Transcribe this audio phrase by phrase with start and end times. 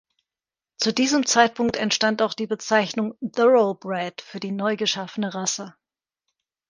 [0.79, 5.75] Zu diesem Zeitpunkt entstand auch die Bezeichnung "Thoroughbred" für die neu geschaffene Rasse.